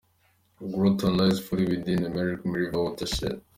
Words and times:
Groton 0.57 1.15
lies 1.15 1.39
fully 1.39 1.67
within 1.77 2.01
the 2.01 2.09
Merrimack 2.09 2.43
River 2.43 2.83
watershed. 2.85 3.43